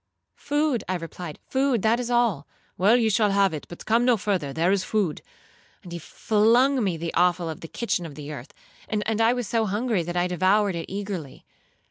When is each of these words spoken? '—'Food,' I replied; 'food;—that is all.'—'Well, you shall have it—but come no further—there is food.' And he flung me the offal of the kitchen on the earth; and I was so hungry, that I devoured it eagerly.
'—'Food,' 0.35 0.83
I 0.89 0.95
replied; 0.95 1.37
'food;—that 1.45 1.99
is 1.99 2.09
all.'—'Well, 2.09 2.95
you 2.97 3.11
shall 3.11 3.29
have 3.29 3.53
it—but 3.53 3.85
come 3.85 4.03
no 4.03 4.17
further—there 4.17 4.71
is 4.71 4.83
food.' 4.83 5.21
And 5.83 5.91
he 5.91 5.99
flung 5.99 6.83
me 6.83 6.97
the 6.97 7.13
offal 7.13 7.47
of 7.47 7.61
the 7.61 7.67
kitchen 7.67 8.07
on 8.07 8.15
the 8.15 8.33
earth; 8.33 8.51
and 8.89 9.21
I 9.21 9.33
was 9.33 9.47
so 9.47 9.67
hungry, 9.67 10.01
that 10.01 10.17
I 10.17 10.25
devoured 10.25 10.73
it 10.75 10.91
eagerly. 10.91 11.45